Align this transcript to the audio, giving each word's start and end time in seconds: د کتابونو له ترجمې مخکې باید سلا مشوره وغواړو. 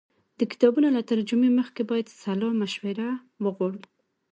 د 0.39 0.41
کتابونو 0.51 0.87
له 0.97 1.01
ترجمې 1.11 1.49
مخکې 1.59 1.81
باید 1.89 2.15
سلا 2.21 2.49
مشوره 2.61 3.09
وغواړو. 3.43 3.81